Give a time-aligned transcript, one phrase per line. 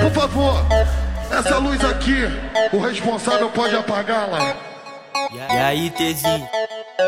[0.00, 0.66] Por favor,
[1.30, 2.24] essa luz aqui,
[2.72, 4.54] o responsável pode apagá-la.
[5.30, 6.48] E aí, Tezinho?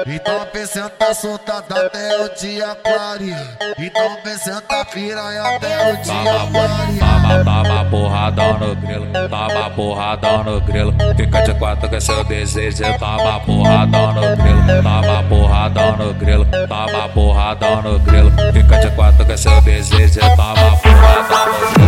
[0.06, 3.34] Então vem senta soltada até o dia clare.
[3.78, 6.98] Então vem senta piranha até o dia clare.
[6.98, 10.94] Toma, toma porradão no grilo, toma porradão no grilo.
[11.16, 17.08] Fica de quatro com seu desejo, toma porradão no grilo, toma porradão no grilo, toma
[17.08, 18.30] porradão no grilo.
[18.52, 21.79] Fica de quatro com seu desejo, toma porradão no grilo,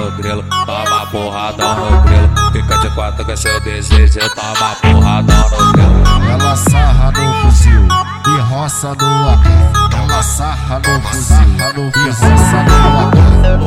[0.00, 2.30] no grilo, toma porradão no grilo.
[2.52, 6.00] Fica de quatro com seu desejo, toma porradão no grilo.
[6.30, 7.88] Ela sarra no fuzil
[8.26, 9.46] e roça no AK.
[9.92, 13.20] Ela sarra no fuzil e roça no AK.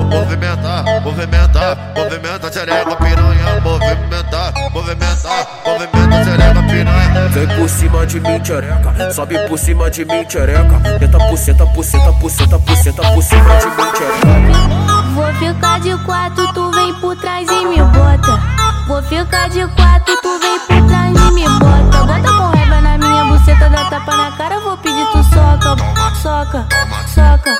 [0.09, 3.61] Movimentar, movimentar, movimenta xereca piranha.
[3.61, 7.29] Movimentar, movimentar, movimenta xereca piranha.
[7.29, 9.11] Vem por cima de mim, tchereca.
[9.11, 10.99] Sobe por cima de mim, tchereca.
[10.99, 15.02] Tenta por centa, por centa, por centa, por centa, por cima de mim, tchereca.
[15.13, 18.39] Vou ficar de quatro, tu vem por trás e me bota.
[18.87, 22.05] Vou ficar de quatro, tu vem por trás e me bota.
[22.05, 25.75] Bota com raiva na minha buceta, dá tapa na cara, vou pedir tu soca,
[26.19, 26.65] soca,
[27.13, 27.59] soca.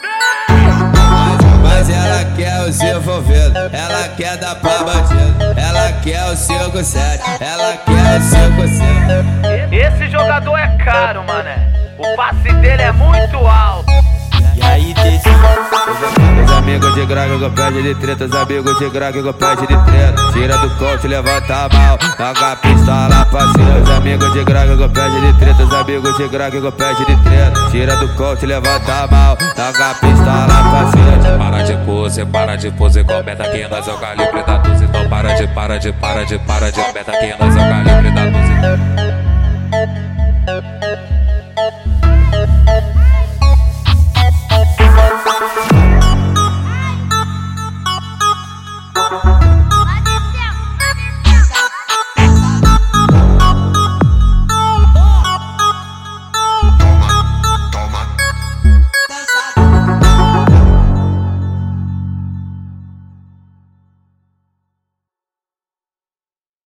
[1.61, 7.77] Mas ela quer os envolvidos, ela quer dar pra bandido, ela quer o 5-7, ela
[7.77, 9.71] quer o 5-7.
[9.71, 11.62] Esse jogador é caro, mané.
[17.03, 20.31] De graga que pede de treta, os amigos de graga que pede de treta.
[20.31, 23.77] Tira do coach, levanta a mão, joga a pistola pra cima.
[23.83, 27.23] Os amigos de graga que pede de treta, os amigos de graga que pede de
[27.23, 27.71] treta.
[27.71, 31.37] Tira do coach, levanta a mão, joga a pistola pra cima.
[31.37, 34.83] Para de pose, para de pose, comenta que nós é o calibre da 12.
[34.85, 38.11] Então para de, para de, para de, para de, comenta que nós é o calibre
[38.11, 39.22] da 12.